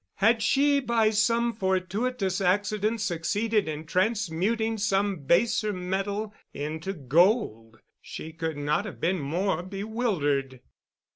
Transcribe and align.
Had 0.15 0.41
she 0.41 0.79
by 0.79 1.11
some 1.11 1.53
fortuitous 1.53 2.41
accident 2.41 3.01
succeeded 3.01 3.67
in 3.67 3.85
transmuting 3.85 4.79
some 4.79 5.25
baser 5.27 5.71
metal 5.71 6.33
into 6.55 6.91
gold, 6.93 7.79
she 8.01 8.33
could 8.33 8.57
not 8.57 8.85
have 8.85 8.99
been 8.99 9.19
more 9.19 9.61
bewildered. 9.61 10.61